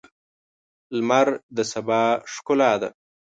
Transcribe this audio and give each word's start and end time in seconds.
لمر 0.97 1.27
د 1.55 1.57
سبا 1.71 2.01
ښکلا 2.33 2.71
ده. 2.81 2.89